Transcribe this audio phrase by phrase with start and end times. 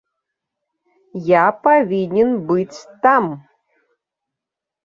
[1.27, 3.23] Я павінен быць там.